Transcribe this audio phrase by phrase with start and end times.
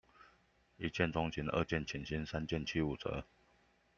[0.77, 3.23] 一見鐘情，二見傾心，三件七五折